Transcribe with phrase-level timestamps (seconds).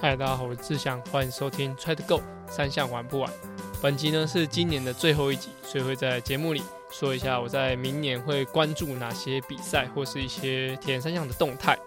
[0.00, 3.32] 嗨，大家好，我是志祥，欢迎收听 Try to Go 三项玩不完。
[3.80, 11.78] 本集呢是今年的最后一集，所以会在节目里说一下我在明年会关注哪些比赛或是一些铁人三项的动态。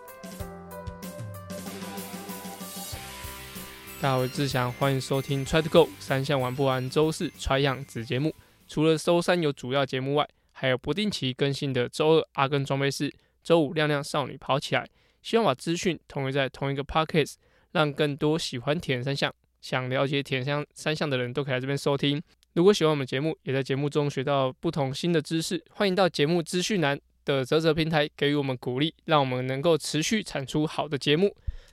[4.02, 8.34] 大家好，我是志祥，欢迎收听 Try to Go 三项玩不完周四 Try 样子节目。
[8.68, 13.14] 除了周三有主要节目外，还有不定期更新的周二阿根装备室，
[13.44, 14.88] 周五亮亮少女跑起来。
[15.22, 17.34] 希望把资讯统一在同一个 pockets
[17.78, 19.32] 让更多喜欢铁人三项、
[19.62, 22.20] 想了解铁人三三项的人都可以来这边收听。
[22.54, 31.32] 如果喜欢我们节目，也在节目中学到不同新的知识，欢迎到节目资讯栏的泽泽平台给予我们鼓励，让我们能够持续产出好的节目。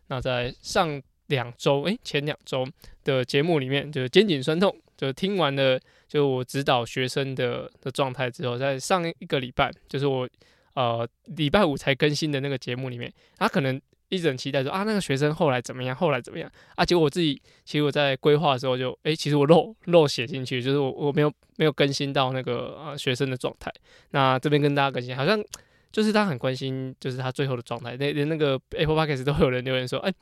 [0.08, 2.68] 那在上两周，诶，前两周
[3.02, 10.28] 的节目里面，就是肩颈酸痛，就听完了，就我指导学生的的状态之后，在上一个礼拜，就是我。
[10.74, 15.96] 呃，礼拜五才更新的那个节目里面，他可能一直很期待说啊，那个学生后来怎么样？
[15.96, 16.50] 后来怎么样？
[16.76, 23.72] 啊，结果我自己其实我在规划的时候就，诶，其实我漏漏写进去，就是我我没有没有更新到那个呃学生的状态。
[24.10, 25.42] 那这边跟大家更新，好像
[25.90, 27.96] 就是他很关心，就是他最后的状态。
[27.96, 30.12] 那连那个 Apple Podcast 都有人留言说，哎，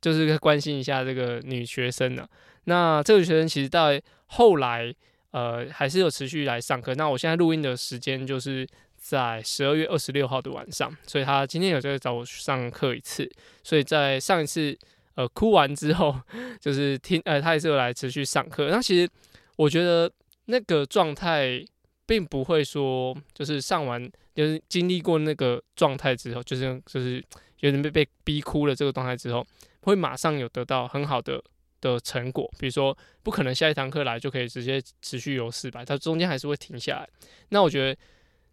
[0.00, 2.28] 就是关心一下这个女学生呢。
[2.64, 3.88] 那这个学生其实到
[4.26, 4.94] 后来
[5.30, 6.94] 呃还是有持续来上课。
[6.94, 8.66] 那我现在录音的时间就是。
[9.02, 13.28] 在十二月二十六号的晚上，所以他今天有在找我上课一次。
[13.64, 14.78] 所以在上一次
[15.14, 16.14] 呃哭完之后，
[16.60, 18.68] 就是听呃他也是有来持续上课。
[18.68, 19.10] 那其实
[19.56, 20.08] 我觉得
[20.44, 21.64] 那个状态
[22.06, 27.24] 并不会说，就是上完就是经历过那个状态之后，就是就是
[27.60, 29.44] 有点被被逼哭了这个状态之后，
[29.80, 31.42] 会马上有得到很好的
[31.80, 32.48] 的成果。
[32.58, 37.08] 比如说，不可能下一堂课来就可以直接持续有四百，它中间还是会停下来。
[37.48, 37.98] 那我觉得。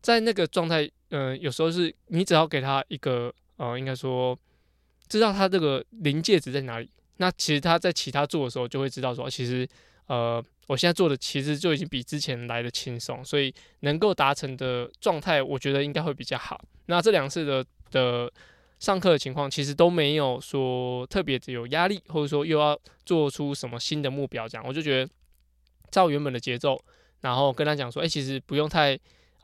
[0.01, 4.37] 在那个状态，嗯，有时候是你只要给他一个，呃，应该说
[5.09, 9.67] 知道他这个临界值在哪里，那其实他在其他做的时候就会知道说，其实，
[10.05, 16.63] 呃，我现在做的其实就已经比之前来的轻松，所以能够达成的状态，我觉得应该会比较好。
[16.85, 18.31] 那这两次的的
[18.79, 25.11] 上课的情况，其实都没有说特别的有压力，或者说又要做出什么新的目标，这样我就觉得
[25.89, 26.81] 照原本的节奏，
[27.21, 28.97] 然后跟他讲说，哎，其实不用太。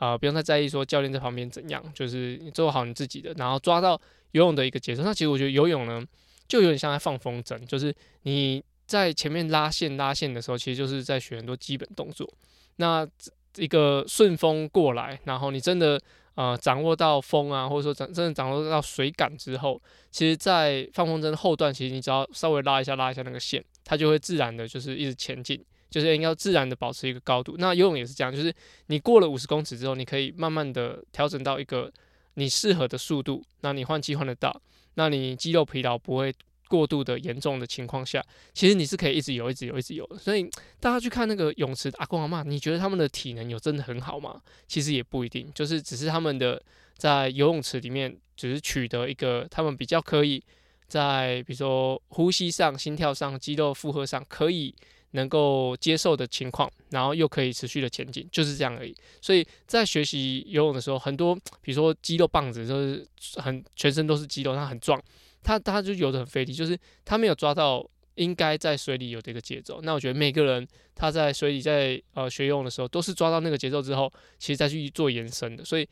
[0.04, 4.00] 啊，不用太在意说教练在旁边怎样，就是你做好你自己的，然后抓到
[4.32, 5.02] 游泳的一个节奏。
[5.02, 6.06] 那其实我觉得游泳呢，
[6.46, 12.30] 就有点像在放风筝，就是你在前面拉线拉线的时候，其实就是在学很多基本动作。
[12.76, 13.08] 那
[13.56, 16.02] 一个顺风过来，然后你真的
[16.36, 19.82] 呃掌握到风啊，或者说掌真的掌握到水感之后，
[20.12, 25.64] 其实，在放风筝后段，其实你只要稍微拉一下拉一下那个线，它就会自然的就是一直前进。
[25.94, 28.52] 就是应该自然的保持一个高度，那游泳也是这样，就是
[28.88, 31.94] 你过了五十公尺之后，你可以慢慢的调整到一个
[32.34, 34.60] 你适合的速度，那你换气换得到，
[34.96, 36.34] 那你肌肉疲劳不会
[36.68, 40.18] 过度的严重的情况下，其实你是可以一直游，一直游，一直游。
[40.18, 40.50] 所以
[40.80, 44.42] 大家去看那个泳池阿公阿妈，你觉得他们的体能有真的很好吗？
[44.68, 46.60] 其实也不一定，就是只是他们的
[46.98, 50.44] 在游泳池里面，只是取得一个他们比较可以
[50.88, 54.74] 在比如说呼吸上、心跳上、肌肉负荷上可以。
[55.14, 58.96] 能够接受的情况，然后又可以持续的前进，就是这样而已。
[59.22, 63.08] 所以在学习游泳的时候，很多比如说肌肉棒子，就是
[63.38, 65.02] 很全身都是肌肉，它很壮，
[65.42, 67.84] 他他就游得很费力，就是他没有抓到
[68.16, 69.80] 应该在水里有的一个节奏。
[69.82, 75.64] 那我觉得每个人他在水里在呃学游泳的时候，都是抓到那个节奏之后，其实再去做延伸的。
[75.66, 75.88] 所以，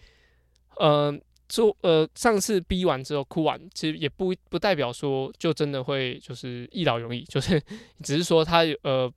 [0.79, 1.21] 嗯。
[1.51, 7.62] 做呃，上次逼完之后哭完，其实也不不代表说就真的会就是一劳永逸，就是
[8.01, 9.12] 只是说他呃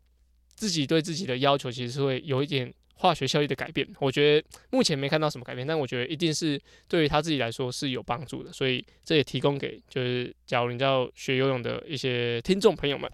[0.57, 3.89] 自己对自己的要求其实是会有一点化学效益的改变。
[4.01, 8.53] 我觉得目前没看到什么改变，但我觉得一定是对于他自己来说是有帮助的。
[8.53, 13.09] 所以这也提供给就是假如你要学游泳的一些听众朋友们。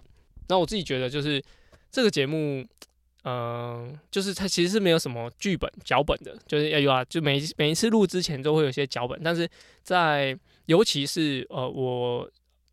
[0.47, 1.41] 那我自己觉得就是
[1.91, 2.65] 这个节目。
[3.23, 9.47] 嗯，就是它其实是没有什么剧本脚本的，就是哎呦啊，就每每一次录之前都会有一些脚本，但是
[9.83, 10.35] 在
[10.65, 12.27] 尤其是呃我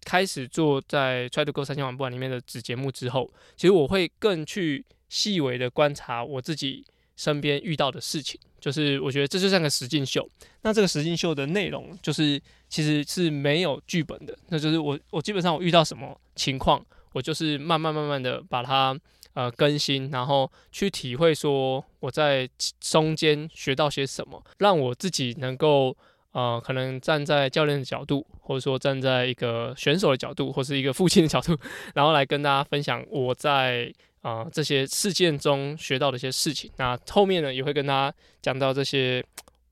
[0.05, 6.83] 开始做在 Try to Go 三千万不管里面的子节目之后，其实我会更去细微的观察我自己
[7.17, 10.27] 身边遇到的事情，就是我觉得这就像个实境秀。
[10.63, 12.41] 那这个实境秀的内容就是
[12.71, 18.99] 其实是没有剧本的，那就是我我基本上我遇到什么情况，我就是慢慢慢慢的把它。
[19.39, 22.51] 呃，更新，然后去体会说我在
[22.81, 25.97] 中间学到些什么，让我自己能够
[26.33, 31.57] 呃，可能站在教练的角度，或者说站在一个选手的角度，或是一个父亲的角度，
[31.95, 36.69] 然后来跟大家分享我在啊这些事件中学到的一些事情。
[36.77, 39.25] 那后面呢，也会跟大家讲到这些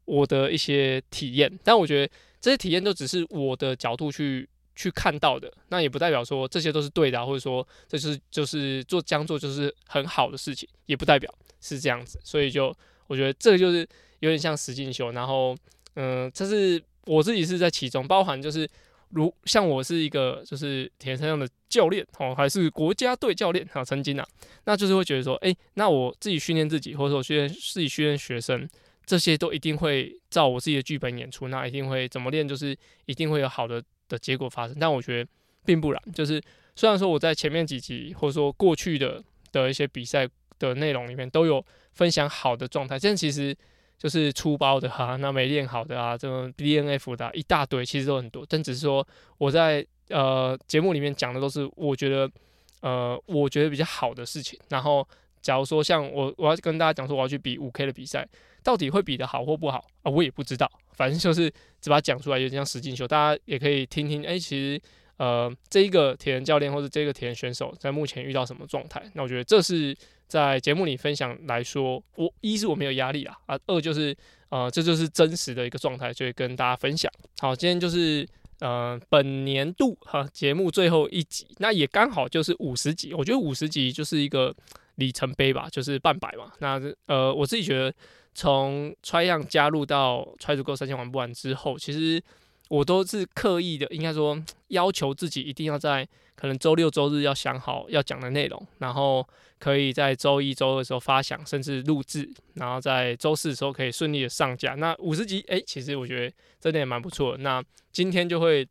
[0.05, 12.21] 我的一些体验，但我觉得这些体验都只是我的角度去去看到的，那也不代表说这些都是对的，或者说这就是就是做将做就是很好的事情，也不代表是这样子。
[12.23, 12.73] 所以就
[13.09, 13.79] 我觉得这个就是
[14.21, 15.57] 有点像实境秀，然后
[15.95, 18.69] 嗯，这是我自己是在其中，包含就是
[19.09, 24.29] 如像我是一个就是田三项的教练哦，还是国家队教练啊，曾经啊，
[24.67, 28.69] 那就是会觉得说，哎，那我自己训练自己，或者说训练自己训练学生。
[29.09, 34.77] 这些都一定会照我自己的剧本演出，那一定会怎么练，就是一定会有好的的结果发生。
[34.79, 35.31] 但我觉得
[35.65, 36.43] 并不然，就是
[36.75, 39.23] 虽然说我在前面几集或者说过去的
[39.53, 43.57] 的一些比赛的内容里面都有分享好的状态，但其实
[43.99, 48.45] 就是粗包的哈，那没练好的啊，这种 B N F 的一大堆，其实都很多。
[48.49, 49.07] 但只是说
[49.39, 52.31] 我在呃节目里面讲的都是我觉得
[52.81, 54.61] 呃我觉得比较好的事情。
[54.69, 55.07] 然后
[55.47, 58.27] 假如说像我我要跟大家讲说我要去比五 K 的比赛。
[58.67, 60.11] 到底会比的好或不好啊？
[60.11, 61.49] 我也不知道，反正就是
[61.81, 64.27] 只把它讲出来，有点像实境秀，大家也可以听听。
[64.27, 64.83] 哎，其实
[65.19, 69.01] 呃，这一个铁人教练或者这个铁人选手在目前遇到什么状态？
[69.15, 69.97] 那我觉得这是
[70.27, 74.13] 在节目里分享来说，我一是我没有压力啦，啊，二就是
[74.49, 77.09] 呃，这就是真实的一个状态，所以跟大家分享。
[77.39, 78.27] 好，今天就是
[78.59, 84.53] 呃本年度哈节目最后一集，那也刚好就是五十集，我觉得五十集就是一个
[84.97, 86.53] 里程碑吧，就是半百嘛。
[86.59, 87.95] 那呃，我自己觉得。
[88.39, 92.23] 从 try 样加入到 try to go 三千玩不完之后，其实
[92.69, 94.39] 我都是刻意的，应该说
[94.69, 99.27] 要求自己一定要在可能周六周日要想好要讲的内容，然后
[99.59, 104.75] 可以在周一周二的时候发响，甚至录制，然后在周四的时候可以顺利的上架。
[104.75, 107.39] 那五十集，哎，其实我觉得真的也蛮不错。
[107.39, 108.69] 那今天就会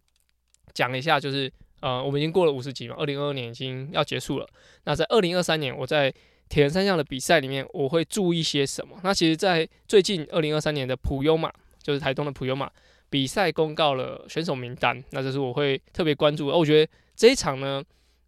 [0.75, 1.51] 讲一下，就是
[1.86, 4.50] 呃，我们已经过了五十集嘛，二零二二年已经要结束了。
[4.86, 6.12] 那在二零二三年，我在
[6.50, 9.00] 铁人三项的比赛里面，我会注意些什么？
[9.04, 11.54] 那其实，在最近二零二三年的普优马，
[11.84, 12.68] 就是台东的普优马
[13.12, 16.50] 比赛公告了选手名单，那这是我会特别关注。
[16.50, 16.58] 的。
[16.58, 17.84] 我觉得这一场呢，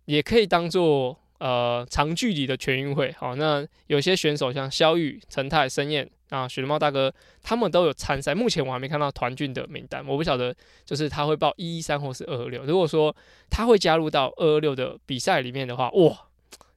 [0.06, 3.12] 也可以当做呃长距离的全运会。
[3.18, 8.36] 好，那有些选手像肖玉、陈泰、申燕啊、雪猫大哥，他们都有参赛。
[8.36, 12.64] 目前我还没看到团俊的名单，我不晓得就是他会报一一三或是二二六。
[12.66, 13.16] 如果说
[13.50, 16.28] 他会加入到二二六的比赛里面的话，哇，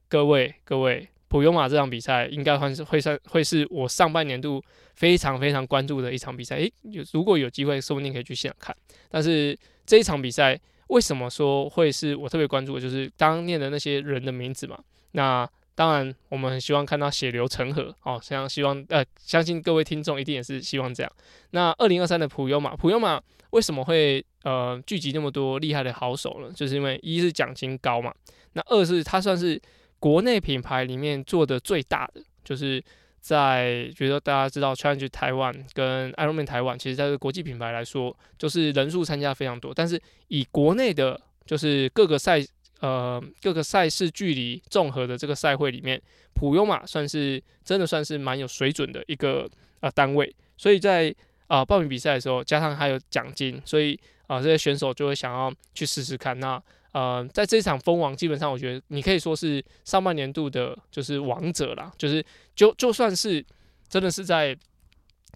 [0.07, 1.07] 各位各位。
[1.27, 4.61] 普悠马这场比赛应该算是会算会是我上半年度
[4.95, 6.57] 非常非常关注的一场比赛。
[6.57, 8.75] 诶，有如果有机会，说不定可以去现场看。
[9.09, 12.81] 但是这一场比赛为什么说会是我特别关注的？
[12.81, 14.77] 就是刚念的那些人的名字嘛。
[15.13, 15.49] 那
[15.81, 21.11] 当然，我们很希望看到血流成河哦，像希望呃，相信各位听众一定也是希望这样。
[21.51, 23.19] 那二零二三的普悠马，普悠马
[23.49, 26.51] 为什么会呃聚集那么多厉害的好手呢？
[26.53, 28.13] 就是因为一是奖金高嘛，
[28.53, 29.59] 那二是它算是。
[30.01, 32.83] 国内品牌里面做的最大的，就是
[33.19, 39.71] 在觉得大家知道，Challenge 台湾跟 Ironman 台湾，其实在这国际品牌来说，就是人数参加非常多。
[39.71, 42.39] 但是以国内的，就是各个赛
[42.81, 45.99] 呃各个赛事距离综合的这个赛会里面，
[46.33, 49.49] 普优马算是真的算是蛮有水准的一个
[49.79, 50.35] 呃单位。
[50.57, 51.15] 所以在
[51.47, 56.61] 啊报名比赛的时候，加上还有奖金，所以啊这些选手就会想要去试试看那。
[56.93, 61.89] 呃，在这场封王，基本上我觉得你可以说是上半年度的，就是王者啦。
[61.97, 62.21] 就是
[62.53, 63.41] 就就算是
[63.87, 64.53] 真的是在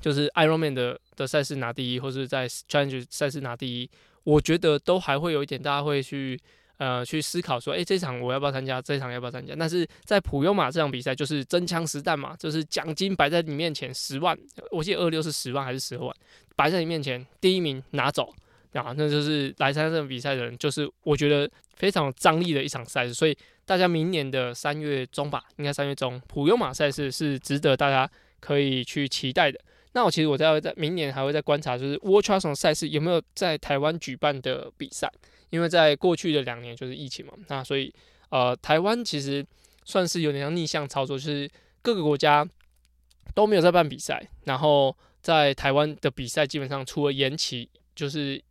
[0.01, 3.89] 就是 Ironman 的的赛事拿第一，或是在 Challenge 赛事拿第一，
[4.25, 6.38] 我觉得都还会有一点，大家会去
[6.77, 8.82] 呃去思考说，哎，这场我要不要参加？
[8.82, 9.55] 这场要不要参加？
[9.58, 14.38] 但是在普优马这场比赛，就是真枪实弹嘛，就是奖金摆在你面前十万，
[14.72, 16.15] 我记得二六是十万还是十二万，
[16.55, 18.34] 摆在你面前，第一名拿走。
[18.74, 28.05] 啊，那就是来参加这场比赛的人，就是我觉得非常有张力的一场赛事，所以大家明年的三月中吧，应该三月中普悠马赛事是值得大家
[28.41, 29.58] 可以去期待的。
[29.94, 35.10] 那我其实我在在明年还会再观察，就是 World Triathlon 赛事有没有在台湾举办的比赛，
[35.55, 37.91] 因为在过去的两年就是疫情嘛，那所以
[38.29, 39.43] 呃台湾其实
[39.85, 41.50] 算是有点像逆向操作，就是
[41.81, 42.47] 各个国家
[43.33, 48.43] 都没有在办比赛，然后在台湾的比赛基本上除了延期就是。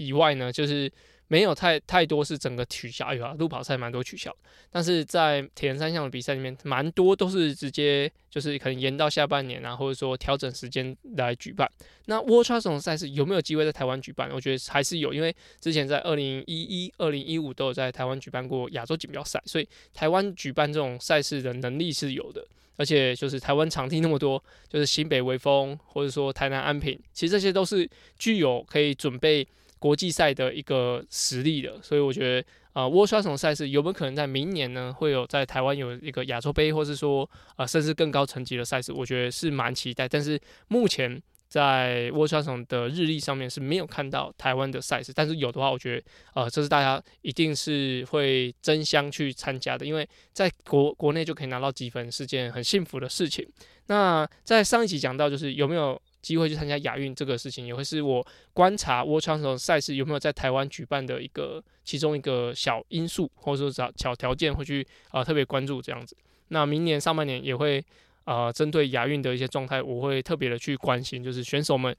[0.00, 0.88] 以外呢，就是
[1.28, 4.34] 没有太太多是整个取消，有啊，路跑赛蛮多取消，
[4.70, 11.70] 但是在铁人三项的比赛里面，蛮多都是直接就是可能延到下半年啊，或者说调整时间来举办。
[12.06, 14.30] 那 World t r a 这种赛事有没有机会在台湾举办？
[14.32, 22.42] 我觉得还是有，因为之前在二零一一、二零一五都有在台湾举办过亚洲锦标赛，所以台湾举办这种赛事的能力是有的。
[22.78, 27.86] 而且就是台湾场地那么多，就是新北威风或者说台南安平，其实这些都是
[28.18, 29.46] 具有可以准备。
[29.78, 40.08] 国际赛的一个实力的，所以我觉得啊，沃刷什赛事有没有可能在明年呢，会有在台湾有一个亚洲杯，或是说啊，甚至更高层级的赛事，我觉得是蛮期待。
[40.08, 46.02] 但是目前在沃沙总的日历上面是没有看到台湾的赛事，但是有的话，我觉得
[46.34, 53.48] 呃，这是大家一定是会争相去参加的，因为在国国内就可以拿到积分，是件很幸福的事情。
[53.86, 66.16] 那在上一集讲到，就是有没有机会去参加亚运这个事情，也会是我观察 World Triathlon 赛事有没有在台湾举办的一个其中一个小因素，或者说小小条件会去呃特别关注这样子。
[66.48, 67.84] 那明年上半年也会。
[68.30, 71.96] 呃，针对亚运的一些状态，我会特别的去关心，就是选手们，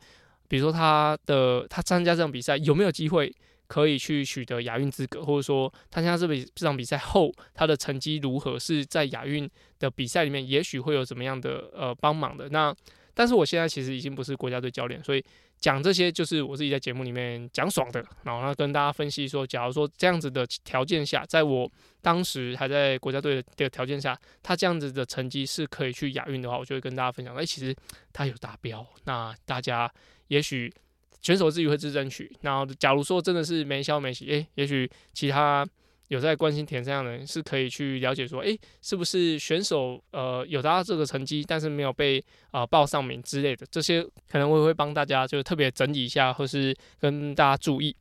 [0.48, 3.36] 比如说他的他参加这场比赛有没有机会
[3.66, 9.50] 可以去取得亚运资格，或者说他参加这比这场比赛后，他的成绩如何，是在亚运
[9.80, 12.48] 的比赛里面，也许会有怎么样的呃帮忙的。
[12.50, 12.72] 那
[13.20, 15.22] 但是我现在其实已经不是国家队教练，所以。
[15.62, 21.70] 讲这些就是我自己在节目里面讲爽的，然后跟大家分析说，假如说这样子的条件下，在我
[22.02, 27.36] 当时还在国家队的条件下，他这样子的成绩是可以去亚运的话，我就会跟大家分享。
[27.36, 27.76] 哎，其实
[28.14, 29.92] 他有达标，那大家
[30.30, 30.72] 也许
[31.22, 32.34] 选手自己会自争取。
[32.40, 35.68] 然后假如说真的是没消没息，哎，也许其他。
[36.10, 47.96] 有在关心田赛的人是可以去了解说，诶，是不是选手呃有达到这个成绩，但是没有被啊报上名之类的，这些可能我也会帮大家就特别整理一下，或是跟大家注意。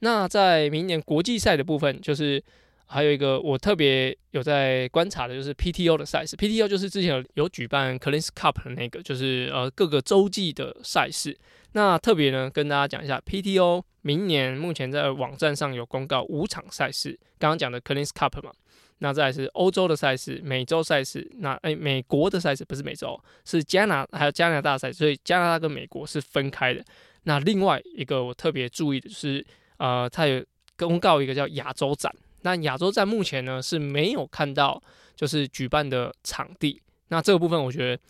[0.00, 2.42] 那在明年国际赛的部分，就是
[2.86, 6.34] 还有一个我特别有在观察的，就是 PTO 的赛事。
[6.36, 11.38] PTO 就是之前有举办 c l e a n s Cup 的那个，就是呃各个洲际的赛事。
[11.72, 18.50] 那特别呢，跟大家讲一下，PTO 明年目前在网站上有公告五场赛事，刚刚讲的 c l e a n s Cup 嘛，
[18.98, 26.84] 那再是欧洲的赛事、美洲赛事，那诶美国的赛事不是美洲，是加拿还有加拿大赛，所以加拿大跟美国是分开的。
[27.24, 29.44] 那另外一个我特别注意的是，
[29.76, 30.44] 呃，它有
[30.76, 34.82] 公告一个叫亚洲站，那亚洲站目前呢是没有看到
[35.14, 38.02] 就是举办的场地，那这个部分我觉得。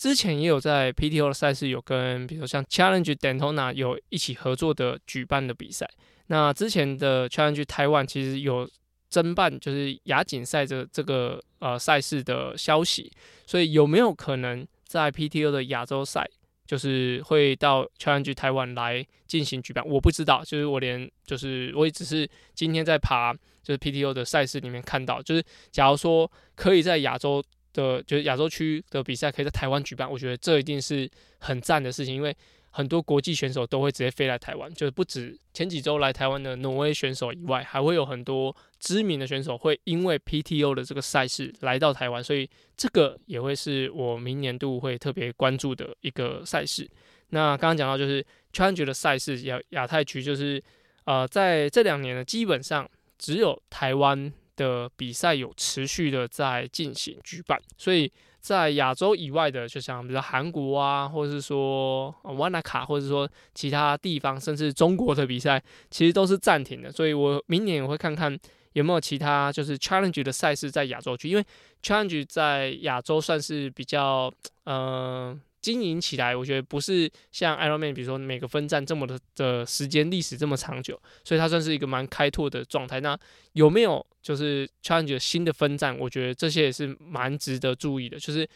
[0.00, 5.86] 之前也有在 PTO 的赛事有跟，比如说像 Challenge Daytona 有一起合作的举办的比赛。
[6.28, 8.66] 那之前的 Challenge Taiwan 其实有
[9.10, 13.12] 争办，就是亚锦赛的这个呃赛事的消息。
[13.46, 16.26] 所以有没有可能在 PTO 的亚洲赛，
[16.64, 19.86] 就是会到 Challenge Taiwan 来进行举办？
[19.86, 27.44] 我不知道，就是我连就是我也只是今天在爬就是 PTO 的赛事里面看到，就是假如说可以在亚洲。
[27.72, 32.36] 的，就是亚洲区的比赛可以在台湾举办，我觉得这一定是很赞的事情，因为
[32.70, 46.88] 很多国际选手都会直接飞来台湾，就是不止前几周来台湾的挪威选手以外，还会有很多知名的选手会因为 PTO 的这个赛事来到台湾，所以这个也会是我明年度会特别关注的一个赛事。
[47.30, 50.62] 那刚刚讲到就是川局的赛事亚亚太区，就是
[51.04, 54.32] 呃在这两年呢，基本上只有台湾。
[54.56, 66.90] 的比赛有持续的在进行举办，所以在亚洲以外的，就像比如韩国啊，或者是说瓦纳卡，或者说其他地方，甚至中国的比赛，其实都是暂停的。
[66.90, 68.38] 所以我明年也会看看
[68.72, 71.44] 有没有其他就是 challenge 的赛事在亚洲区，因为
[71.82, 74.32] challenge 在亚洲算是比较
[74.64, 75.40] 嗯。
[75.60, 83.00] 经营起来，我觉得不是像 Ironman，比如说每个分站这么的的时间历史这么长久，所以它算是一个蛮开拓的状态。
[83.00, 83.18] 那
[83.52, 85.98] 有没有就是 Challenge 新的分站？
[85.98, 88.18] 我觉得这些也是蛮值得注意的。
[88.18, 88.48] 就是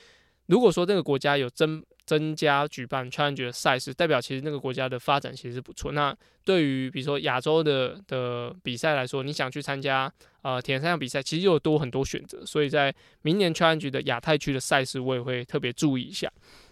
[0.47, 5.93] 如果说这个国家有增增加举办 Challenge 的赛事，代表其实那个国家的发展其实是不错。
[5.93, 12.45] 那对于比如说亚洲的的比赛来说，你想去参加呃田三项比赛，其实又多很多选择。
[12.45, 16.31] 所以在明年 CHANG 的亚太区的赛事，我也会特别注意一下。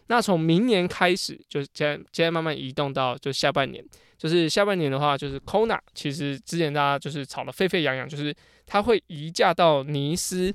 [0.08, 3.82] 那从明年开始，就现现在慢慢移动到就下半年，
[4.18, 8.34] 就是下半年的话，就是 Kona，其实之前大家就是吵得沸沸扬扬，就是
[8.66, 10.54] 它会移驾到尼斯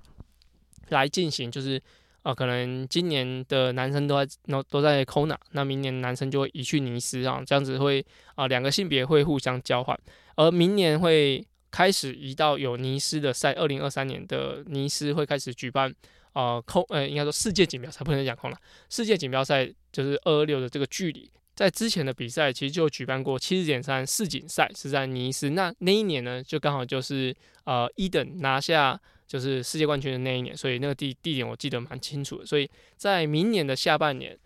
[0.89, 1.81] 来进行，就是
[2.27, 8.05] 呃，可能今年的男生都在都都在 Kona，那明年男生就会移去尼斯啊，这样子会
[8.35, 9.97] 啊两个性别会互相交换，
[10.35, 15.95] 而明年会开始移到有尼斯的赛，二零二三年的尼斯会开始举办。
[16.33, 18.57] 啊，空呃，应该说世界锦标赛不能讲空了。
[18.91, 25.49] 世界锦标赛就是二二六的这个距离，在之前的比赛其实就举办过七十点三世锦赛，是在尼斯。
[25.51, 32.45] 那那一年呢，就刚好就是呃伊等拿下就是世界冠军的那一年，所以那个地地点我记得蛮清楚的。
[32.45, 34.37] 所以在明年的下半年，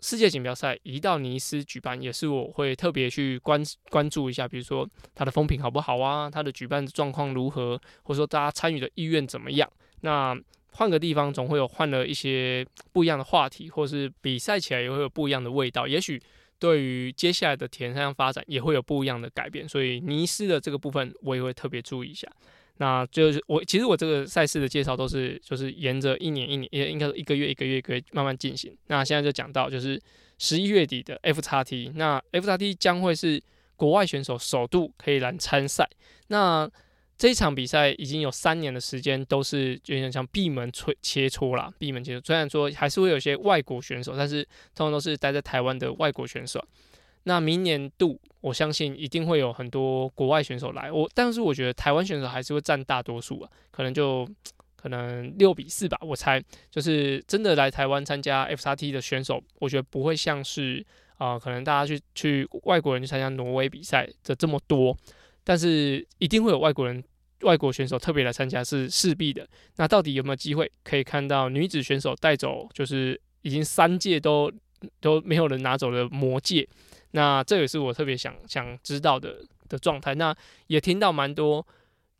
[0.00, 9.70] 世界锦标赛移到尼斯举办，也是我会特别去关关注一下，比如说它的风评好不好啊，它的举办状况如何，或者说大家参与的意愿怎么样？
[10.00, 10.36] 那
[10.72, 15.86] 换个地方总会有换了一些不一样的话题，或是比赛起来也会有不一样的味道。
[15.86, 16.20] 也许
[16.58, 19.68] 对于接下来的田三项发展也会有不一样的改变。
[19.68, 22.26] 所以尼斯的这个部分我也会特别注意一下。
[22.78, 28.76] 那就是我其实我这个赛事的介绍都是就是沿着一年一年也应该是一个月一个月一个月慢慢进行。
[28.86, 30.00] 那现在就讲到就是
[30.38, 33.40] 十一月底的 F 叉 T，那 F 叉 T 将会是
[33.76, 35.88] 国外选手首度可以来参赛。
[36.28, 36.68] 那
[37.18, 42.26] 这一场比赛已经有三年的时间，都是有点像闭门切切磋啦，闭门切磋。
[42.26, 44.42] 虽然说还是会有些外国选手，但是
[44.74, 46.64] 通常都是待在台湾的外国选手。
[47.24, 50.90] 那明年度，我相信一定会有很多国外选手来。
[50.90, 54.28] 我但是我觉得台湾选手还是会占大多数啊，可能就
[54.76, 56.42] 可能六比四吧，我猜。
[56.70, 60.84] 就是真的来台湾参加 F 叉 T 的选手，我觉得不会像是
[61.18, 64.96] 啊，可能大家去去外国人去参加挪威比赛的这么多，
[65.44, 67.02] 但是一定会有外国人。
[67.42, 69.44] 外国选手特别来参加是势必的。
[69.74, 74.48] 那到底有没有机会可以看到女子选手带走，就是已经三届都
[75.00, 76.64] 都没有人拿走的魔戒？
[77.12, 80.14] 那这也是我特别想想知道的的状态。
[80.14, 80.34] 那
[80.66, 81.66] 也听到蛮多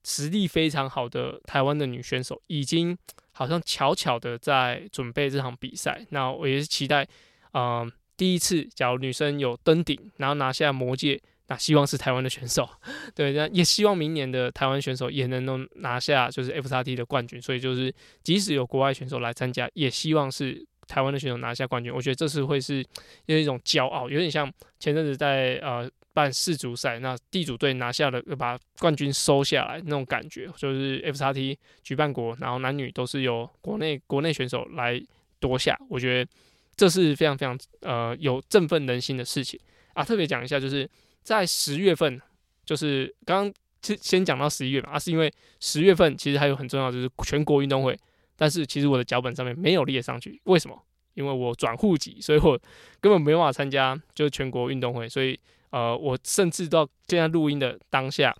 [0.04, 2.96] 实力非常好的台湾的女选手，已经
[3.32, 6.06] 好像巧巧的在准备这场比赛。
[6.10, 7.06] 那我也是期待，
[7.52, 11.20] 嗯，第一次假如女生有登顶，然后拿下魔戒。
[11.48, 12.66] 那希望是台湾的选手，
[13.14, 17.42] 对，那也希望明年的台湾选手也能能拿下就是 F 叉 T 的冠军。
[17.42, 21.92] 所以就是即使有国外选手来参加，也希望是台湾的选手拿下冠军。
[21.92, 22.84] 我觉得这次会是
[23.26, 35.02] 有一种骄傲，有点像前阵子在呃办世足赛，那地主队拿下了把冠军收下来那种感觉，就是 F 叉 T 举办国，然后男女都是由国内国内选手来
[35.40, 35.78] 夺下。
[35.88, 36.30] 我觉得
[36.76, 39.58] 这是非常非常呃有振奋人心的事情
[39.94, 40.04] 啊！
[40.04, 40.88] 特别讲一下就是。
[41.24, 42.20] 在十月份，
[42.66, 47.96] 就是刚刚先先讲到十一月嘛，啊，是因为十月份其实还有很重要，就是全国运动会，
[48.42, 50.76] 但是其实我的脚本上面没有列上去，为什么？
[51.14, 52.58] 因为我转户籍，所以我
[53.00, 55.38] 根本没办法参加就是全国运动会，所以
[55.70, 58.36] 呃，我甚至到现在录音的当下，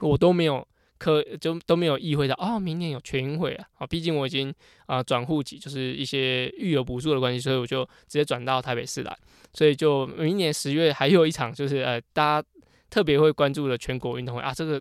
[0.00, 4.50] 我都没有可就都没有意会到哦，明年有全运会啊，啊，毕竟我已经
[4.86, 9.14] 啊转户籍，就是一些育儿补助的关系，所以我就直接转到台北市来。
[9.52, 12.48] 所以就明年十月还有一场，就是呃，大家
[12.88, 14.54] 特别会关注的全国运动会啊。
[14.54, 14.80] 这个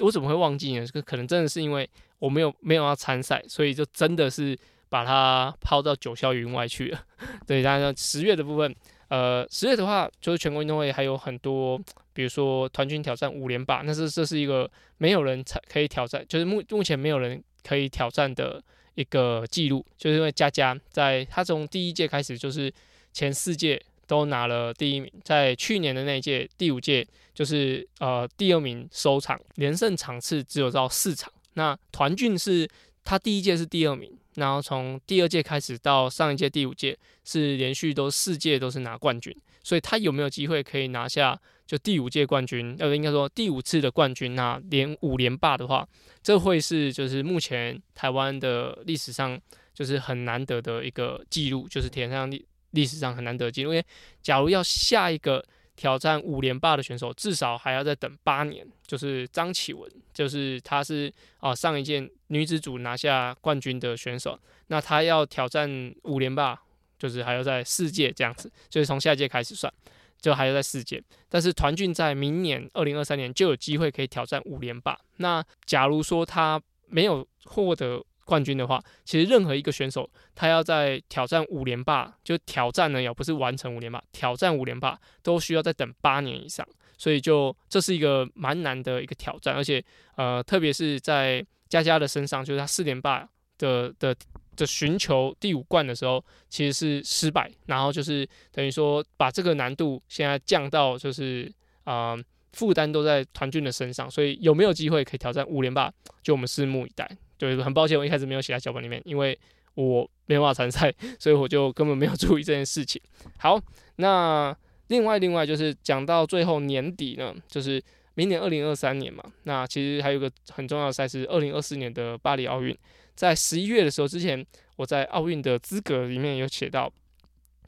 [0.00, 0.86] 我怎么会忘记呢？
[0.86, 7.00] 这个可能真的是因为我没有没有要参赛，所以就真的是把它抛到九霄云外去了。
[7.46, 8.74] 对，然后十月的部分，
[9.08, 11.80] 呃，十月的话就是全国运动会还有很多，
[12.12, 18.62] 比如说团军挑战五连霸，那是这是一个没有人才可以挑战，就是目目前没有人可以挑战的
[18.94, 22.72] 一个记录，就是因为佳佳在他从第一届开始就是
[23.12, 23.80] 前四届。
[24.06, 31.32] 都拿了第一名，在去年的那一届第五届，就是呃第二名收场，连胜场次只有到四场。
[31.54, 32.68] 那团俊是
[33.04, 42.76] 他第一届是第二名，然后从第二届开始到上一届第五届是连续都四届都是拿冠军，所以他有没有机会可以拿下就第五届冠军？
[42.78, 45.86] 呃，应该说第五次的冠军，那连五连霸的话，
[46.22, 49.40] 这会是就是目前台湾的历史上
[49.74, 52.46] 就是很难得的一个记录，就是田上历。
[52.70, 53.86] 历史上很难得记录，因为
[54.20, 55.40] 假如要下一个
[55.76, 58.66] 挑战五连霸的选手，至少还要再等八年。
[58.86, 66.60] 就是张启文，就是他是啊上一届女子组拿下冠军的选手，那他要挑战五连霸，
[66.98, 69.72] 就是还要在四届这样子，就是从下届开始算，
[70.20, 71.02] 就还要在四届。
[71.28, 74.98] 但是团俊在明年二零二三年就有机会可以挑战五连霸。
[75.16, 78.04] 那假如说他没有获得。
[78.24, 89.84] 冠军的话，其实任何一个选手，他要在挑战五连霸，就挑战呢，也不是完成五连霸，挑战五连霸都需要再等八年以上，所以就这是一个蛮难的一个挑战，而且
[90.16, 94.14] 呃，特别是在佳佳的身上，就是他四连霸的的
[94.56, 102.16] 的寻求第五冠的时候，其实是失败，然后就是等于说把这个难度现在降到就是啊
[102.52, 107.08] 负担都在团军的身上，所以有没有机会可以挑战五连霸，就我们拭目以待。
[107.44, 109.38] 对，很抱歉，我一开始没有写在脚本里面，因为
[109.74, 112.98] 我没办法参赛，所以我就根本没有注意这件事情。
[113.38, 113.60] 好，
[113.96, 117.82] 那另外另外就是讲到最后年底呢，就是
[118.14, 122.74] 明年二零二三年嘛，那其实还有一个很重要的赛事，二零二四年的巴黎奥运，
[123.14, 124.42] 在十一月的时候，之前
[124.76, 126.90] 我在奥运的资格里面有写到，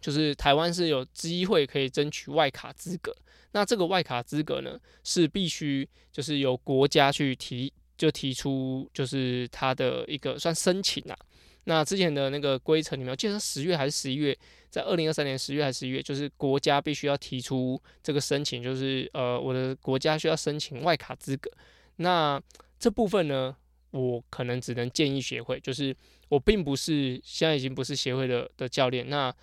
[0.00, 3.14] 就是台湾是有机会可以争取外卡资格，
[3.52, 7.70] 那这个外卡资格呢，是必须就是由国家去提。
[7.96, 11.16] 就提出就是他的一个算申请啊，
[11.64, 14.36] 那之前的那个规程里面，我记得十月还是十一月，
[14.70, 21.50] 在二零二三年十月还是十一月，就是国家必须要提出这个申请，就是呃我的国家需要申请外卡资格。
[21.96, 22.40] 那
[22.78, 23.56] 这部分呢，
[23.90, 25.96] 我可能只能建议协会，就是
[26.28, 29.34] 我并不是现在已经不是协会的的教练，那。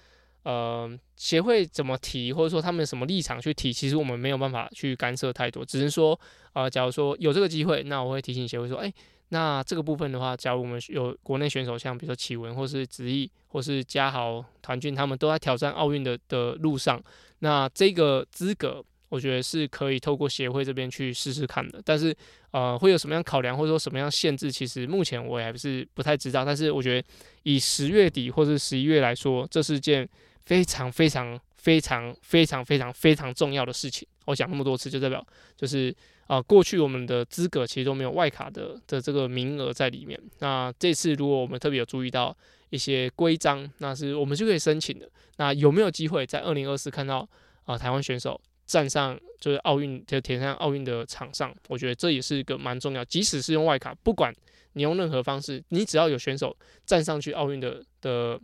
[0.44, 6.20] 呃，协会怎么提，或者说他们什么立场去提，其实我们没有办法去干涉太多，只是说，
[6.54, 8.94] 呃，假如说有这个机会，那我会提醒协会说，哎，
[9.30, 17.02] 那这个部分的话，假如我们有国内选手，像比如说启文或是子毅或是嘉豪、团俊，他们都在挑战奥运的的路上，
[17.40, 18.84] 那这个资格。
[19.10, 22.16] 我觉得是可以透过协会这边去试试看的，但是
[22.50, 26.44] 呃会有什么样考量或者说什么样限制，其实目前我也还是不太知道。
[26.44, 27.08] 但是我觉得
[27.44, 30.10] 以十月底或者十一月来说，这是件
[30.46, 34.08] 非常非常非常非常非常非常重要的事情。
[34.26, 35.26] 我讲那么多次，就代表
[35.56, 35.94] 就是
[36.28, 40.20] 啊过去我们的资格其实都没有外卡的的这个名额在里面。
[40.40, 42.36] 那这次如果我们特别有注意到
[42.70, 45.10] 一些规章，那是我们就可以申请的。
[45.38, 47.28] 那有没有机会在二零二四看到
[47.66, 48.40] 啊台湾选手？
[48.66, 53.04] 站上就是奥运就填上奥运的场上，我觉得这也是一个蛮重要。
[53.04, 54.34] 即使是用外卡，不管
[54.72, 58.40] 你用任何方式，你只要有选手站上去奥运的的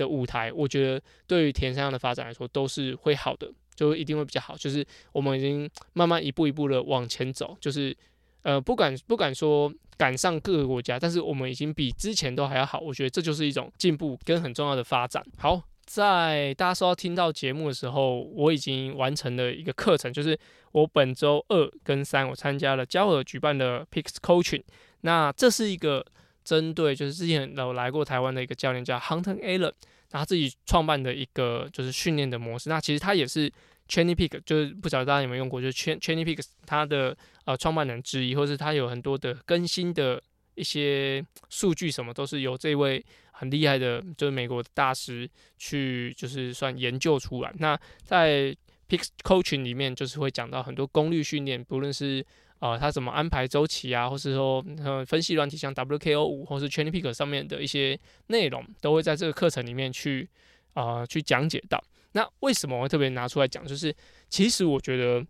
[0.00, 4.56] 的舞台，我觉得对于田三的发展来说都是会好的，就一定会比较好。
[4.56, 7.96] 就是我们已经慢慢一步一步的往前走，就是
[8.42, 12.80] 呃不敢不敢说赶上各个国家，但是我们已经比之前都还要好。
[12.80, 15.22] 我觉得这就是一种进步跟很重要的发展。
[15.36, 15.62] 好。
[15.86, 20.38] 在大家说听到节目的时候，我已经完成了一个课程，就是
[20.70, 24.62] 我本周二跟三我参加了焦尔举办的 Pix Coaching。
[25.00, 26.06] 那这是一个
[26.50, 29.72] 针对就是之前有来过台湾的一个教练叫 Hunter Allen，
[30.08, 32.68] 他自己创办的一个就是训练的模式。
[32.68, 33.48] 那其实他也是
[33.88, 40.20] Training Peak，就是不晓得大家有没有用过，就是 Training Peak 他的呃创办人之一，或是他有很多的更新的
[40.56, 43.04] 一些数据什么，都是由这位。
[43.32, 47.50] 很厉害的，就是美国的大师去，就是算研究出来。
[47.56, 48.54] 那在
[48.86, 52.22] Pix Coaching 里面，就是会讲到很多功率训练，不论是
[52.60, 60.28] 呃他怎么安排周期啊，或是说呃分析软体，像 WKO 五或是 Training Peak 上面的一些内容，都会在这个课程里面去
[60.74, 61.82] 啊去讲解到。
[62.12, 63.66] 那为什么我会特别拿出来讲？
[63.66, 63.94] 就是
[64.28, 65.24] 其实我觉得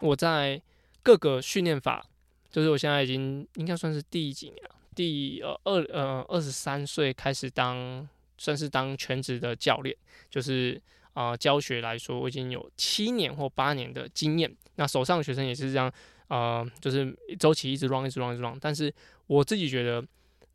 [0.00, 0.60] 我在
[1.02, 2.04] 各个训练法，
[2.50, 4.70] 就是我现在已经应该算是第几年了。
[4.94, 9.94] 第呃二呃二十三岁开始当算是当全职的教练，
[10.30, 10.80] 就是
[11.12, 14.50] 啊教学来说，我已经有七年或八年的经验。
[14.76, 15.92] 那手上的学生也是这样，
[16.34, 18.58] 呃，就是周期一直 run 一直 run 一直 run。
[18.60, 18.92] 但是
[19.28, 20.04] 我自己觉得，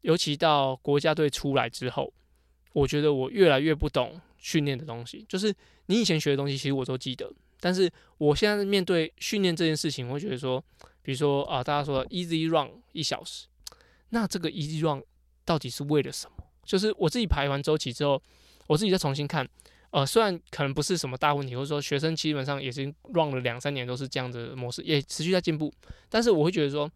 [0.02, 2.12] 尤其到国家队出来之后，
[2.74, 5.26] 我觉得我越来越不懂训练的东西。
[5.30, 10.62] 就是你以前学的东西，其实我都记得，但是我现在面对训练这件事情，我会觉得说，
[11.02, 13.48] 比如说啊，大家说 easy run 一小时。
[14.10, 15.02] 那这个 easy run
[15.46, 16.44] 到底是为了什么？
[16.66, 18.22] 就是我自己排完周期之后，
[18.68, 19.48] 我自己再重新看，
[19.92, 25.74] 呃，虽然可能不是什么大问题，或者说学生基本上已经 run 了两三年都是这样的模式，也持续在进步，
[26.10, 26.90] 但是我会觉得说，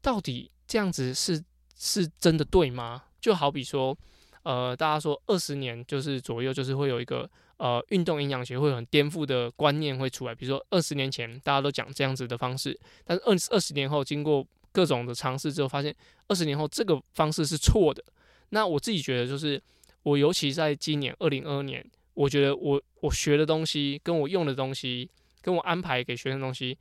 [0.00, 1.42] 到底这样子是
[1.76, 3.02] 是真的对吗？
[3.20, 3.96] 就好比说，
[4.42, 14.46] 呃，大家说二十年就是左右，就是会有一个呃运动营养学会很颠覆的观念会出来，比如说二十年前大家都讲这样子的方式，但是二二十年后经过。
[14.72, 15.96] 各种的尝试之后，发现
[16.28, 18.04] 二十年后这个方式是错的。
[18.50, 19.58] 那我自己觉得，就是
[20.02, 21.82] 我尤其在今年二零二二年，
[22.16, 25.08] 我觉得我我学的东西，跟我用的东西，
[25.42, 26.76] 跟我安排给学生东西，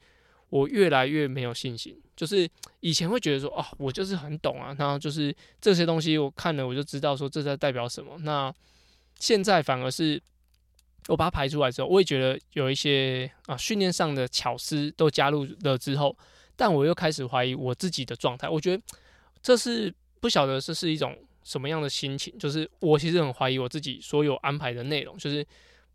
[0.50, 1.96] 我越来越没有信心。
[2.16, 8.18] 就是以前会觉得说，哦，我就是很懂啊，然后就是这些东西我看了我就知道说这在代表什么。
[8.20, 8.54] 那
[9.20, 10.22] 现在反而是
[11.10, 16.18] 我把它排出来之后，我也觉得有一些啊训练上的巧思都加入了之后。
[16.58, 18.82] 但我又开始怀疑我自己的状态，我觉得
[19.42, 21.14] 这是不晓得这是一种
[21.46, 25.46] 什么样的心情，就是我其实很怀疑我自己所有安排的内容，就是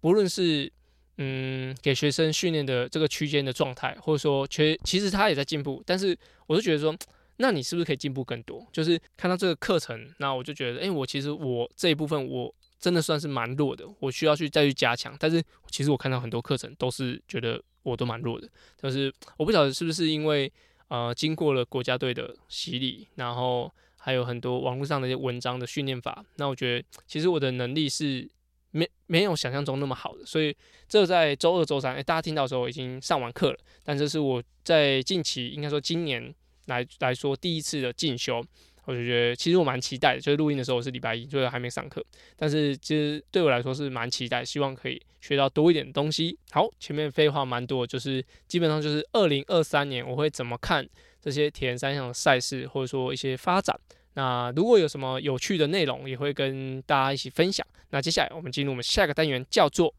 [0.01, 0.73] 不论是
[1.19, 6.97] 嗯给学生训练的这个区间的状态，或者说其其实他也在进步，但是我就觉得说，
[7.37, 8.67] 那你是不是可以进步更多？
[8.73, 15.15] 就是看到这个课程，那我就觉得，哎，我其实我这一部分我真的算是蛮弱的，我需要去再去加强。
[15.21, 17.63] 但是其实我看到很多课程都是觉得。
[17.83, 18.47] 我都蛮弱的，
[18.83, 20.53] 就是我不晓得是不是因为
[20.89, 28.29] 呃经过了国家队的洗礼，然后还有很多网络上的一些文章的训练法，那我觉得其实我的能力是
[28.71, 30.57] 没没有想象中那么好的，所以
[30.89, 36.35] 这在周二、周三，哎，大家听到的时候已经上完课了，但这是我在近期应该说今年
[36.65, 38.45] 来来说第一次的进修。
[38.87, 40.21] 我就觉得，其实我蛮期待的。
[40.21, 46.37] 就是录音的时候我是礼拜一，就是还没上课，但是其实对我来说是蛮期待，希望可以学到多一点东西。
[46.51, 50.85] 好，前面废话蛮多，就是基本上就是二零二三年我会怎么看
[51.20, 53.78] 这些铁人三项赛事，或者说一些发展。
[54.14, 57.66] 那如果有什么有趣的内容，也会跟大家一起分享。
[57.90, 59.94] 那接下来我们进入我们下个单元，叫做。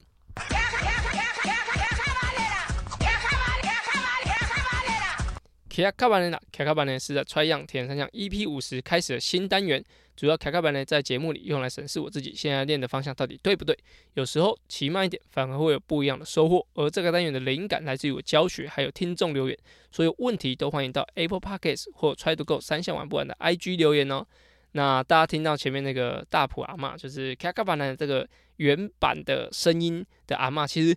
[5.70, 6.38] 卡卡班呢？
[6.52, 9.84] 卡卡班呢是在穿样田三项 EP 五十开始的新单元，
[10.16, 13.78] 主要卡卡班呢在节目里用来审视我自己现在练的方向到底对不对。
[14.14, 16.66] 有时候骑慢一点反而会有不一样的收获。
[16.74, 19.58] 而这个单元的灵感来自于我教学，还有听众留言。
[19.92, 24.26] 所有问题都欢迎到 Apple Podcast 或 Try to Go 三项玩不完的 IG 留言哦。
[24.74, 30.96] 那大家听到前面那个大普阿妈，就是卡卡班的这个原版的声音的阿妈，其实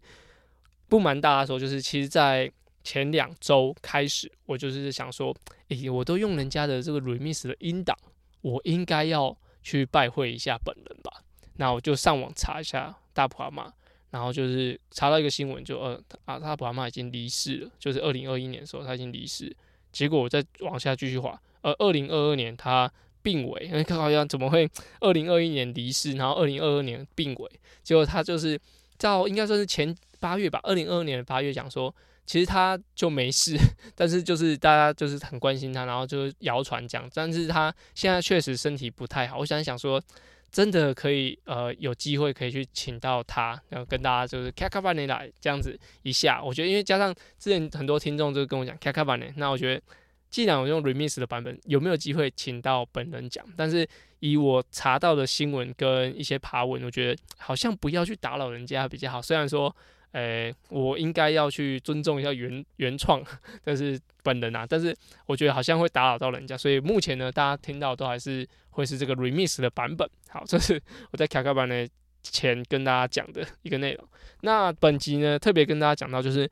[0.88, 2.52] 不瞒大家说，就是其实在。
[2.86, 5.34] 前两周开始，我就是想说，
[5.68, 7.96] 诶，我都用人家的这个 remix 的音档，
[8.44, 11.10] 我应该要去拜会一下本人吧。
[11.56, 13.72] 那我就上网查一下大普阿妈，
[14.10, 19.50] 然后就是查到一个新闻，就呃啊大普阿妈已经离世了，就是二零二一年的时候他已经离世。
[19.92, 27.50] 结果我再往下继续滑，呃，二零二二年他病危，因为好像怎么会二零二一年离世，然后二零二二年病危？
[27.82, 28.60] 结果他就是
[28.98, 31.94] 到应该说是前八月吧，二零二二年的八月讲说。
[32.26, 33.54] 其实他就没事，
[33.94, 39.38] 但是就是大家就是很关心他，然后就谣传讲，但是他现在确实身体不太好。
[39.38, 40.02] 我想想说，
[40.50, 46.42] 真的可以呃有机会可以去请到他，然后跟大家就是卡卡巴尼来这样子一下。
[46.42, 49.82] 我觉得因为加上之前很多听众就跟我讲卡卡巴尼，那我觉得
[50.30, 53.44] 既然我用 remix 的版本，有没有机会请到本人讲？
[53.54, 53.86] 但是
[54.20, 59.20] 以我查到的新闻跟一些爬文，我觉得好像不要去打扰人家比较好。
[59.20, 59.76] 虽然说。
[60.14, 63.20] 诶，我应该要去尊重一下原原创，
[63.64, 64.96] 但是本人啊，但是
[65.26, 70.08] 我觉得好像会打扰到人家，所以目前呢，大家听到都还是会是这个 remix 的版本。
[70.28, 71.88] 好，这是我在卡卡版的
[72.22, 74.08] 前跟大家讲的一个内容。
[74.42, 76.48] 那本集呢，特别跟大家讲到就是，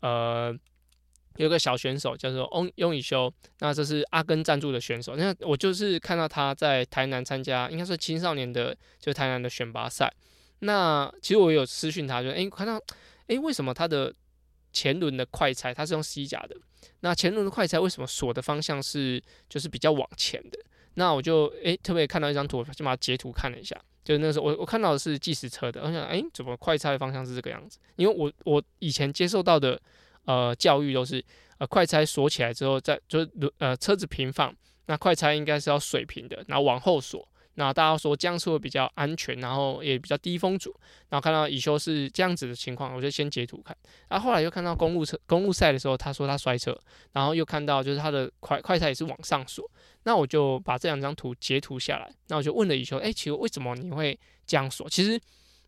[0.00, 0.52] 呃，
[1.36, 5.14] 有个小选手叫做翁雍以修，那这是阿根赞助的选手。
[5.14, 10.12] 那我就是看到他在台南参加，应该是青少年的，就台南的选拔赛。
[10.64, 12.80] 那其实我有私讯他，就诶，看到，
[13.26, 14.12] 诶，为什么他的
[14.72, 16.56] 前轮的快拆它是用 C 甲的？
[17.00, 20.58] 那前轮的快拆为什么锁的方向是就是比较往前的？
[20.94, 23.78] 那我就诶特别看到一张图，就把它截图看了一下。
[24.04, 27.78] 就那时候我我看到的是计时车的，我想诶，怎么快拆的方向是这个样子？
[27.96, 29.80] 因为我我以前接受到的
[30.24, 31.22] 呃教育都是
[31.58, 34.54] 呃快拆锁起来之后，再就是呃车子平放，
[34.86, 37.26] 那快拆应该是要水平的，然后往后锁。
[37.56, 40.74] 那大家说这样是会比较安全，然后也比较低风阻。
[41.08, 43.76] 然后看到乙修是这样子的情况，我就先截图看。
[44.08, 46.76] 然后后来又看到公路车公路赛的时候，他说他摔车，
[47.12, 49.70] 然后又看到就是他的快快赛也是往上锁。
[50.02, 52.12] 那我就把这两张图截图下来。
[52.28, 54.88] 那我就问了乙修，哎，其实为什么你会这样锁？
[54.88, 55.20] 其实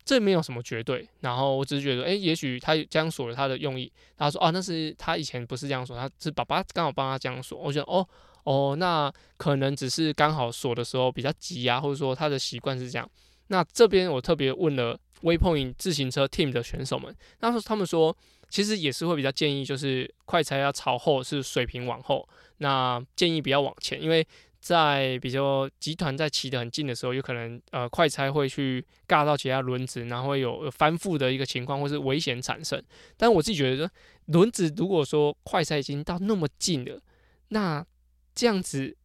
[0.03, 1.07] 这没有什么绝对。
[1.21, 3.91] 然后我只是觉得，哎，也许他这样锁了他的用意。
[4.17, 7.57] 他说，哦，那是他以前不是这样锁，他是爸爸刚好帮他这样锁。
[7.57, 8.05] 我觉得，哦。
[8.47, 13.09] 哦，那可能只是刚好锁的时候比较急啊，或者说他的习惯是这样。
[13.47, 18.15] 那这边我特别问了微碰影自行车 team 的选手们，那时他们说，
[18.49, 22.25] 其实也是会比较建议，就是快拆要朝后，是水平往后。
[22.59, 24.25] 那建议不要往前，因为
[24.61, 32.81] 在比较集团在骑得很近的时候，有可能呃快拆会去尬到其他轮子，然后会有翻覆的一个情况，或是危险产生。
[33.17, 33.91] 但我自己觉得，
[34.27, 37.01] 轮子如果说快拆已经到那么近了，
[37.49, 37.85] 那
[38.37, 38.95] 这样子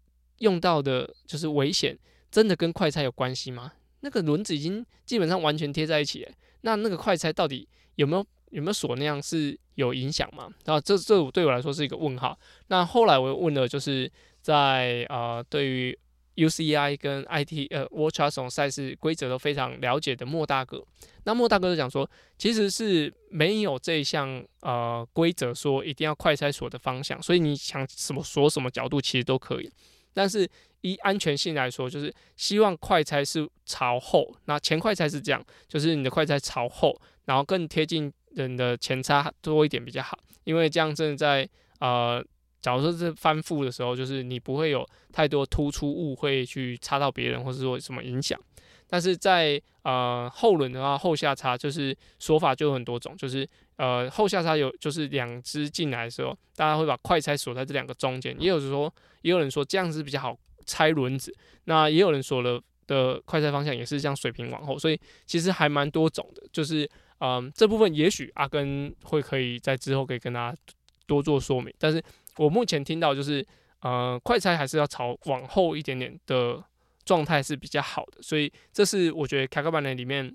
[0.40, 1.98] 用到的就是危险，
[2.30, 3.72] 真的跟快拆有关系吗？
[4.00, 6.28] 那个轮子已经基本上完全贴在一起，
[6.60, 10.50] 那那个快拆到底有没有有没有锁那样是有影响吗？
[10.66, 12.38] 然后这这对我来说是一个问号。
[12.66, 14.10] 那后来我又问了，就是
[14.42, 15.98] 在啊对于
[16.36, 20.84] UCI 跟 IT 呃 Watch a s o n 赛事规则都非常了解的莫大哥。
[21.24, 29.70] 那莫大哥就讲说，其实是没有这一项呃规则说一定要快拆锁的方向，所以你想什么锁什么角度其实都可以。
[30.14, 30.48] 但是
[30.82, 42.24] 以安全性来说，就是希望快拆是朝后，那前快拆是这样，就是你的快拆朝后，然后更贴近人的前叉多一点比较好，因为这样真的在呃，
[42.62, 48.40] 假如说是翻覆的时候，就是你不会有太多突出物会去插到别人，或者说什么影响。
[48.86, 66.86] 但是在呃后轮的话，后下叉就是说法就有很多种，就是呃后下叉有就是两只进来的时候，大家会把快拆锁在这两个中间，也有说也有人说这样子比较好拆轮子，那也有人说了的快拆方向也是这样水平往后，所以其实还蛮多种的，就是
[67.20, 70.58] 嗯这部分也许阿根会可以在之后可以跟大家
[71.06, 72.02] 多做说明，但是
[72.36, 73.46] 我目前听到就是
[73.80, 76.62] 呃快拆还是要朝往后一点点的。
[77.04, 80.32] 状态是比较好的，所以这是我觉得卡卡板的里面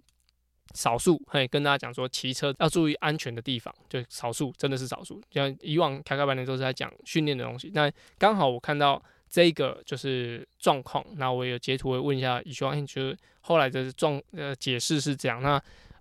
[0.74, 5.22] 少数嘿跟大家讲说骑车要注意安全的地方，就少数真的是少数。
[5.32, 15.42] 像以往卡卡板的都是在讲训练的东西，那刚好我看到这个就是状况，那我有截图问一下以轩，就是后来的状呃解释是这样。
[15.42, 15.58] 那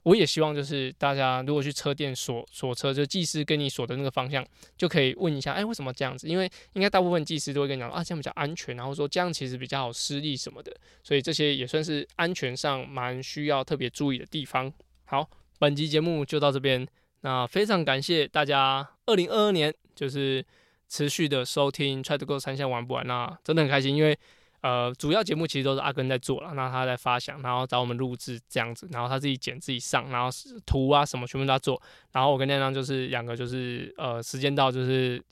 [0.06, 6.28] 我也希望就是大家如果去车店锁锁车，就技师跟你锁的那个方向，就可以问一下，哎，为什么这样子？
[6.28, 14.72] 因为应该大部分技师都会跟你讲啊，这样比较安全，然后说这样其实比较好施力什么的，所以这些也算是安全上蛮需要特别注意的地方。
[15.06, 16.86] 好，本集节目就到这边，
[17.22, 20.44] 那非常感谢大家，二零二二年就是
[20.88, 24.16] 持续的收听 Try to Go 三项玩不完，那真的很开心，因为。
[24.62, 30.28] 呃，主要节目其实都是阿根在做了，那他在发想，然后找我们录制这样子，然后他自己剪自己上，然后
[30.64, 31.80] 图啊什么全部都要做，
[32.12, 35.22] 然后我跟亮亮就是两个就是呃时间到就是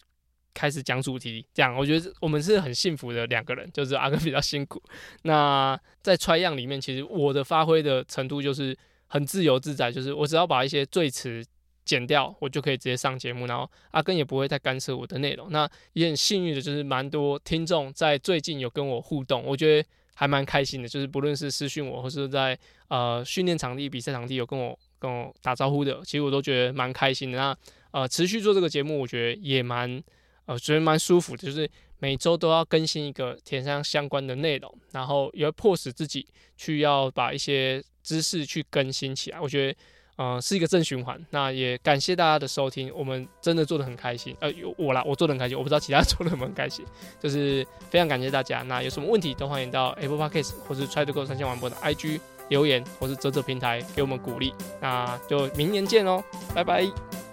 [0.53, 4.83] 开始讲主题，这样我觉得我们是很幸福的两个人，就是阿根比较辛苦。
[5.23, 11.45] 那在揣样里面，其实我的发挥的程度就是很自由自在，就是我只要把一些最词。
[11.85, 15.51] 剪掉，我就可以直接上节目，然后阿根也不会太干涉我的内容。
[15.51, 20.89] 那也很幸运的，就是蛮多听众在最近有跟我互动，我觉得还蛮开心的。
[20.89, 27.37] 就是不论是私讯我，或是在呃训练场地、比赛场地有跟我跟我打招呼的，其实我都觉得蛮开心的。
[27.37, 27.57] 那
[27.91, 30.03] 呃持续做这个节目，我觉得也蛮
[30.47, 39.39] 呃觉得蛮舒服的，就是每周都要更新一个填上相关的内容，然后也会迫使自己去要把一些知识去更新起来。
[39.39, 39.79] 我觉得。
[40.17, 41.21] 嗯，是一个正循环。
[41.31, 44.37] 那也感谢大家的收听，我们真的做的很开心。
[44.41, 45.57] 呃，有我啦，我做的很开心。
[45.57, 46.85] 我不知道其他 做的有没有很开心，
[47.21, 48.63] 就是非常感谢大家。
[48.63, 54.53] 那有什么问题都欢迎到 Apple Podcast 或是 Try to Go 三千万播的 IG 留言，或是泽泽平台给我们鼓励。
[54.81, 56.23] 那就明年见喽，
[56.55, 57.24] 拜拜。